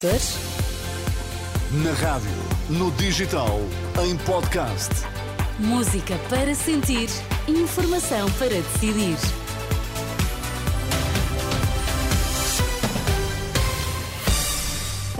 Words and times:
Na 0.00 1.92
rádio, 1.94 2.30
no 2.70 2.92
digital, 2.92 3.58
em 4.00 4.16
podcast. 4.18 4.90
Música 5.58 6.16
para 6.30 6.54
sentir, 6.54 7.08
informação 7.48 8.30
para 8.38 8.50
decidir. 8.50 9.16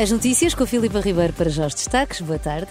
As 0.01 0.13
notícias 0.13 0.55
com 0.55 0.63
a 0.63 0.67
Filipa 0.69 1.01
Ribeiro 1.01 1.33
para 1.33 1.51
já 1.51 1.67
os 1.67 1.75
destaques. 1.75 2.21
Boa 2.21 2.39
tarde. 2.39 2.69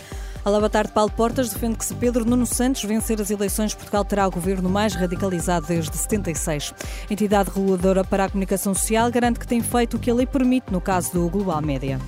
Olá, 0.48 0.59
boa 0.59 0.70
tarde. 0.70 0.93
Paulo 0.93 1.11
Portas 1.11 1.50
defende 1.50 1.75
que 1.75 1.84
se 1.84 1.93
Pedro 1.93 2.23
Nuno 2.23 2.45
Santos 2.45 2.82
vencer 2.86 3.20
as 3.20 3.29
eleições, 3.29 3.75
Portugal 3.75 4.05
terá 4.05 4.25
o 4.25 4.32
governo 4.32 4.70
mais 4.70 4.96
radicalizado 4.96 5.68
desde 5.68 5.97
76. 5.97 6.73
A 7.09 7.11
entidade 7.11 7.50
reguladora 7.54 8.02
para 8.02 8.23
a 8.23 8.29
comunicação 8.29 8.73
social 8.73 9.11
garante 9.11 9.41
que 9.41 9.46
tem 9.46 9.61
feito 9.61 9.97
o 9.97 10.00
que 10.00 10.10
a 10.10 10.14
lei 10.14 10.25
permite 10.25 10.71
no 10.71 10.79
caso 10.79 11.11
do 11.11 11.29
Global 11.29 11.61
Média. 11.61 12.00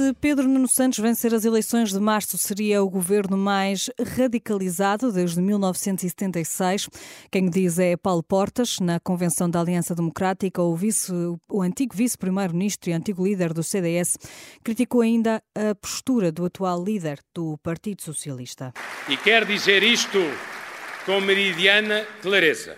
Se 0.00 0.14
Pedro 0.14 0.48
Nuno 0.48 0.66
Santos 0.66 0.98
vencer 0.98 1.34
as 1.34 1.44
eleições 1.44 1.92
de 1.92 2.00
março, 2.00 2.38
seria 2.38 2.82
o 2.82 2.88
governo 2.88 3.36
mais 3.36 3.90
radicalizado 4.16 5.12
desde 5.12 5.42
1976. 5.42 6.88
Quem 7.30 7.48
o 7.48 7.50
diz 7.50 7.78
é 7.78 7.98
Paulo 7.98 8.22
Portas. 8.22 8.78
Na 8.80 8.98
convenção 8.98 9.50
da 9.50 9.60
Aliança 9.60 9.94
Democrática, 9.94 10.62
o, 10.62 10.74
vice, 10.74 11.12
o 11.46 11.60
antigo 11.60 11.94
vice-primeiro-ministro 11.94 12.88
e 12.88 12.94
antigo 12.94 13.22
líder 13.22 13.52
do 13.52 13.62
CDS 13.62 14.16
criticou 14.64 15.02
ainda 15.02 15.42
a 15.54 15.74
postura 15.74 16.32
do 16.32 16.46
atual 16.46 16.82
líder 16.82 17.18
do 17.34 17.58
Partido 17.58 18.00
Socialista. 18.00 18.72
E 19.06 19.18
quer 19.18 19.44
dizer 19.44 19.82
isto 19.82 20.18
com 21.04 21.20
meridiana 21.20 22.06
clareza. 22.22 22.74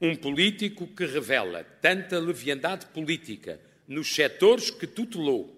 Um 0.00 0.16
político 0.16 0.86
que 0.86 1.04
revela 1.04 1.64
tanta 1.82 2.18
leviandade 2.18 2.86
política 2.86 3.60
nos 3.86 4.14
setores 4.14 4.70
que 4.70 4.86
tutelou 4.86 5.55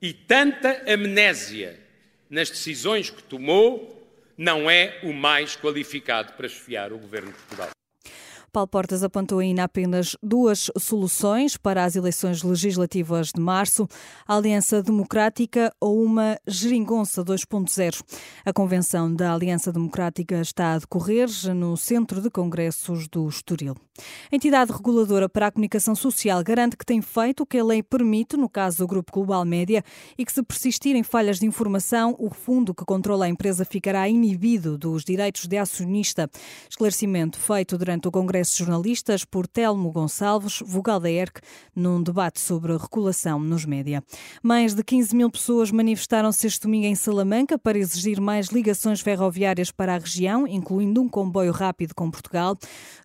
e 0.00 0.12
tanta 0.12 0.82
amnésia 0.92 1.78
nas 2.28 2.50
decisões 2.50 3.10
que 3.10 3.22
tomou, 3.22 3.96
não 4.36 4.70
é 4.70 4.98
o 5.02 5.12
mais 5.12 5.56
qualificado 5.56 6.32
para 6.34 6.46
esfiar 6.46 6.92
o 6.92 6.98
governo 6.98 7.32
de 7.32 7.38
Portugal. 7.38 7.75
Paulo 8.56 8.68
Portas 8.68 9.02
apontou 9.02 9.40
ainda 9.40 9.64
apenas 9.64 10.16
duas 10.22 10.70
soluções 10.78 11.58
para 11.58 11.84
as 11.84 11.94
eleições 11.94 12.42
legislativas 12.42 13.30
de 13.30 13.38
março: 13.38 13.86
a 14.26 14.34
Aliança 14.34 14.82
Democrática 14.82 15.70
ou 15.78 16.02
uma 16.02 16.38
Geringonça 16.46 17.22
2.0. 17.22 18.00
A 18.46 18.54
convenção 18.54 19.14
da 19.14 19.34
Aliança 19.34 19.70
Democrática 19.70 20.40
está 20.40 20.72
a 20.72 20.78
decorrer 20.78 21.28
no 21.54 21.76
Centro 21.76 22.22
de 22.22 22.30
Congressos 22.30 23.06
do 23.08 23.28
Estoril. 23.28 23.74
A 24.32 24.36
entidade 24.36 24.72
reguladora 24.72 25.28
para 25.28 25.46
a 25.46 25.50
comunicação 25.50 25.94
social 25.94 26.42
garante 26.42 26.76
que 26.76 26.84
tem 26.84 27.02
feito 27.02 27.42
o 27.42 27.46
que 27.46 27.58
a 27.58 27.64
lei 27.64 27.82
permite 27.82 28.36
no 28.36 28.48
caso 28.48 28.78
do 28.78 28.86
Grupo 28.86 29.12
Global 29.12 29.44
Média 29.44 29.82
e 30.16 30.24
que, 30.24 30.32
se 30.32 30.42
persistirem 30.42 31.02
falhas 31.02 31.38
de 31.38 31.46
informação, 31.46 32.14
o 32.18 32.30
fundo 32.30 32.74
que 32.74 32.84
controla 32.84 33.26
a 33.26 33.28
empresa 33.28 33.64
ficará 33.64 34.08
inibido 34.08 34.78
dos 34.78 35.04
direitos 35.04 35.46
de 35.46 35.58
acionista. 35.58 36.30
Esclarecimento 36.68 37.38
feito 37.38 37.76
durante 37.78 38.08
o 38.08 38.10
Congresso 38.10 38.45
jornalistas 38.54 39.24
por 39.24 39.46
Telmo 39.46 39.90
Gonçalves, 39.90 40.62
vogal 40.64 41.00
da 41.00 41.10
ERC, 41.10 41.40
num 41.74 42.02
debate 42.02 42.38
sobre 42.38 42.72
a 42.72 42.76
regulação 42.76 43.40
nos 43.40 43.64
média. 43.64 44.04
Mais 44.42 44.74
de 44.74 44.84
15 44.84 45.16
mil 45.16 45.30
pessoas 45.30 45.70
manifestaram-se 45.70 46.46
este 46.46 46.60
domingo 46.60 46.86
em 46.86 46.94
Salamanca 46.94 47.58
para 47.58 47.78
exigir 47.78 48.20
mais 48.20 48.48
ligações 48.48 49.00
ferroviárias 49.00 49.70
para 49.70 49.94
a 49.94 49.98
região, 49.98 50.46
incluindo 50.46 51.00
um 51.00 51.08
comboio 51.08 51.50
rápido 51.50 51.94
com 51.94 52.10
Portugal. 52.10 52.56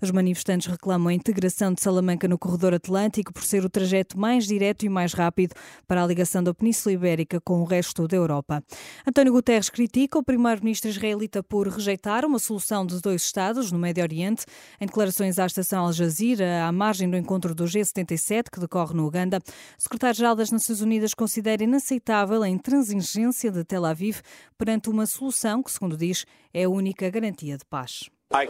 Os 0.02 0.12
manifestantes 0.12 0.68
reclamam 0.68 1.08
a 1.08 1.14
integração 1.14 1.74
de 1.74 1.82
Salamanca 1.82 2.28
no 2.28 2.38
corredor 2.38 2.74
atlântico 2.74 3.34
por 3.34 3.44
ser 3.44 3.64
o 3.64 3.70
trajeto 3.70 4.20
mais 4.20 4.46
direto 4.46 4.86
e 4.86 4.90
mais 4.90 5.14
rápido 5.14 5.56
para 5.88 6.04
a 6.04 6.08
ligação 6.08 6.44
da 6.44 6.54
Península 6.54 6.94
Ibérica 6.94 7.40
com 7.42 7.62
o 7.62 7.64
resto 7.64 8.08
da 8.08 8.18
Europa. 8.18 8.64
António 9.08 9.34
Guterres 9.34 9.70
critica 9.70 10.20
o 10.20 10.24
primeiro-ministro 10.24 10.90
israelita 10.90 11.42
por 11.42 11.68
rejeitar 11.68 12.26
uma 12.26 12.40
solução 12.40 12.86
de 12.86 13.00
dois 13.00 13.22
Estados 13.22 13.72
no 13.72 13.80
Médio 13.80 14.04
Oriente. 14.04 14.46
Em 14.80 14.86
declarações 14.86 15.21
à 15.24 15.46
estação 15.46 15.86
Al 15.86 15.94
Jazeera, 15.94 16.66
à 16.66 16.72
margem 16.72 17.10
do 17.10 17.18
encontro 17.18 17.54
do 17.54 17.66
G77, 17.66 18.50
que 18.52 18.60
decorre 18.60 18.94
no 18.94 19.06
Uganda, 19.06 19.38
o 19.38 19.82
secretário-geral 19.82 20.36
das 20.36 20.52
Nações 20.52 20.82
Unidas 20.82 21.14
considera 21.14 21.64
inaceitável 21.64 22.42
a 22.44 22.50
intransigência 22.50 23.52
de 23.52 23.64
Tel 23.64 23.86
Aviv 23.86 24.22
perante 24.58 24.90
uma 24.90 25.06
solução 25.06 25.62
que, 25.62 25.72
segundo 25.72 25.98
diz, 25.98 26.26
é 26.54 26.64
a 26.64 26.70
única 26.70 27.10
garantia 27.10 27.58
de 27.58 27.66
paz. 27.66 28.10
Uh, 28.32 28.48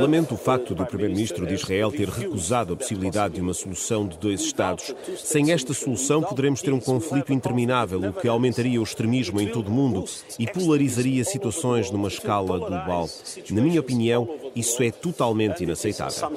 Lamento 0.00 0.34
o 0.34 0.38
facto 0.38 0.74
do 0.74 0.86
Primeiro-Ministro 0.86 1.46
de 1.46 1.52
Israel 1.52 1.92
ter 1.92 2.08
recusado 2.08 2.72
a 2.72 2.76
possibilidade 2.76 3.34
de 3.34 3.42
uma 3.42 3.52
solução 3.52 4.08
de 4.08 4.16
dois 4.16 4.40
Estados. 4.40 4.94
Sem 5.18 5.52
esta 5.52 5.74
solução, 5.74 6.22
poderemos 6.22 6.62
ter 6.62 6.72
um 6.72 6.80
conflito 6.80 7.30
interminável, 7.30 8.00
o 8.00 8.14
que 8.14 8.26
aumentaria 8.26 8.80
o 8.80 8.84
extremismo 8.84 9.38
em 9.38 9.48
todo 9.48 9.68
o 9.68 9.70
mundo 9.70 10.06
e 10.38 10.46
polarizaria 10.46 11.22
situações 11.22 11.90
numa 11.90 12.08
escala 12.08 12.58
global. 12.58 13.06
Na 13.50 13.60
minha 13.60 13.80
opinião, 13.80 14.26
isso 14.56 14.82
é 14.82 14.90
totalmente 14.90 15.62
inaceitável. 15.62 16.30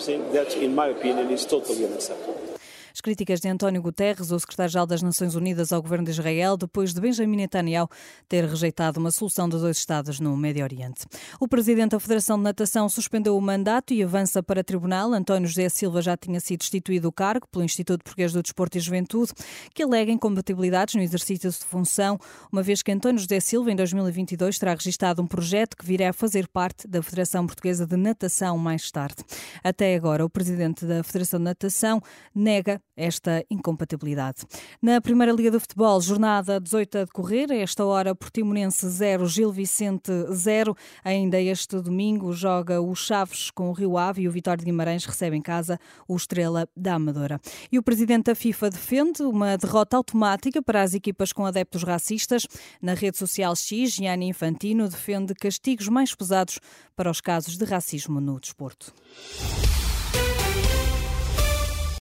As 3.03 3.05
críticas 3.05 3.41
de 3.41 3.49
António 3.49 3.81
Guterres, 3.81 4.31
o 4.31 4.39
secretário-geral 4.39 4.87
das 4.87 5.01
Nações 5.01 5.35
Unidas 5.35 5.73
ao 5.73 5.81
governo 5.81 6.05
de 6.05 6.11
Israel, 6.11 6.55
depois 6.55 6.93
de 6.93 7.01
Benjamin 7.01 7.35
Netanyahu 7.35 7.89
ter 8.29 8.45
rejeitado 8.45 8.97
uma 8.97 9.11
solução 9.11 9.49
de 9.49 9.57
dois 9.57 9.75
Estados 9.75 10.21
no 10.21 10.37
Médio 10.37 10.63
Oriente. 10.63 11.05
O 11.37 11.45
presidente 11.45 11.91
da 11.91 11.99
Federação 11.99 12.37
de 12.37 12.43
Natação 12.43 12.87
suspendeu 12.87 13.35
o 13.35 13.41
mandato 13.41 13.93
e 13.93 14.01
avança 14.01 14.41
para 14.41 14.63
tribunal. 14.63 15.11
António 15.11 15.49
José 15.49 15.67
Silva 15.67 16.01
já 16.01 16.15
tinha 16.15 16.39
sido 16.39 16.59
destituído 16.59 17.09
do 17.09 17.11
cargo 17.11 17.45
pelo 17.51 17.65
Instituto 17.65 18.05
Português 18.05 18.31
do 18.31 18.41
Desporto 18.41 18.77
e 18.77 18.79
Juventude, 18.79 19.33
que 19.73 19.83
alega 19.83 20.09
incompatibilidades 20.09 20.95
no 20.95 21.01
exercício 21.01 21.51
de 21.51 21.57
função, 21.57 22.17
uma 22.53 22.63
vez 22.63 22.81
que 22.81 22.89
António 22.89 23.19
José 23.19 23.41
Silva, 23.41 23.69
em 23.69 23.75
2022, 23.75 24.57
terá 24.57 24.71
registrado 24.71 25.21
um 25.21 25.27
projeto 25.27 25.75
que 25.75 25.85
virá 25.85 26.11
a 26.11 26.13
fazer 26.13 26.47
parte 26.47 26.87
da 26.87 27.03
Federação 27.03 27.45
Portuguesa 27.45 27.85
de 27.85 27.97
Natação 27.97 28.57
mais 28.57 28.89
tarde. 28.89 29.17
Até 29.61 29.93
agora, 29.93 30.23
o 30.23 30.29
presidente 30.29 30.85
da 30.85 31.03
Federação 31.03 31.37
de 31.37 31.43
Natação 31.43 32.01
nega 32.33 32.81
esta 32.95 33.43
incompatibilidade. 33.49 34.43
Na 34.81 35.01
Primeira 35.01 35.31
Liga 35.31 35.51
de 35.51 35.59
Futebol, 35.59 35.99
jornada 36.01 36.59
18 36.59 36.97
a 36.97 37.03
decorrer, 37.05 37.51
a 37.51 37.55
esta 37.55 37.85
hora 37.85 38.15
Portimonense 38.15 38.87
0, 38.87 39.27
Gil 39.27 39.51
Vicente 39.51 40.11
0. 40.31 40.75
Ainda 41.03 41.39
este 41.39 41.81
domingo 41.81 42.31
joga 42.33 42.81
o 42.81 42.93
Chaves 42.95 43.51
com 43.51 43.69
o 43.69 43.73
Rio 43.73 43.97
Ave 43.97 44.23
e 44.23 44.27
o 44.27 44.31
Vitória 44.31 44.59
de 44.59 44.65
Guimarães 44.65 45.05
recebe 45.05 45.35
em 45.35 45.41
casa 45.41 45.79
o 46.07 46.15
Estrela 46.15 46.67
da 46.75 46.95
Amadora. 46.95 47.39
E 47.71 47.79
o 47.79 47.83
presidente 47.83 48.25
da 48.25 48.35
FIFA 48.35 48.69
defende 48.69 49.23
uma 49.23 49.57
derrota 49.57 49.97
automática 49.97 50.61
para 50.61 50.81
as 50.81 50.93
equipas 50.93 51.33
com 51.33 51.45
adeptos 51.45 51.83
racistas. 51.83 52.47
Na 52.81 52.93
rede 52.93 53.17
social 53.17 53.55
X, 53.55 53.91
Gianni 53.91 54.27
Infantino 54.27 54.87
defende 54.87 55.33
castigos 55.33 55.87
mais 55.87 56.13
pesados 56.13 56.59
para 56.95 57.09
os 57.09 57.21
casos 57.21 57.57
de 57.57 57.65
racismo 57.65 58.19
no 58.19 58.39
desporto. 58.39 58.93